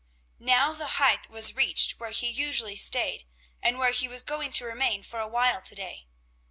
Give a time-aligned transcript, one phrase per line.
[0.39, 3.27] Now the height was reached where he usually stayed,
[3.61, 6.07] and where he was going to remain for a while to day.